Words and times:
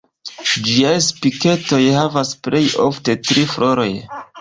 Ĝiaj 0.69 0.93
Spiketoj 1.09 1.81
havas 1.99 2.35
plej 2.49 2.65
ofte 2.89 3.19
tri 3.31 3.49
floroj. 3.57 3.91